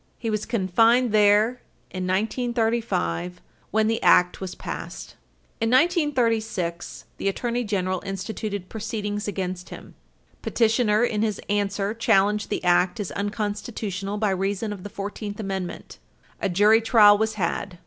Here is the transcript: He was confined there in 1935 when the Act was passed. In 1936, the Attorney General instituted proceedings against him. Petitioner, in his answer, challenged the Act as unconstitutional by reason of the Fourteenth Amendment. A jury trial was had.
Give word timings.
He 0.17 0.31
was 0.31 0.47
confined 0.47 1.11
there 1.11 1.61
in 1.91 2.07
1935 2.07 3.39
when 3.69 3.85
the 3.85 4.01
Act 4.01 4.41
was 4.41 4.55
passed. 4.55 5.13
In 5.59 5.69
1936, 5.69 7.05
the 7.17 7.27
Attorney 7.27 7.63
General 7.63 8.01
instituted 8.03 8.67
proceedings 8.67 9.27
against 9.27 9.69
him. 9.69 9.93
Petitioner, 10.41 11.03
in 11.03 11.21
his 11.21 11.39
answer, 11.51 11.93
challenged 11.93 12.49
the 12.49 12.63
Act 12.63 12.99
as 12.99 13.11
unconstitutional 13.11 14.17
by 14.17 14.31
reason 14.31 14.73
of 14.73 14.81
the 14.81 14.89
Fourteenth 14.89 15.39
Amendment. 15.39 15.99
A 16.41 16.49
jury 16.49 16.81
trial 16.81 17.15
was 17.19 17.35
had. 17.35 17.77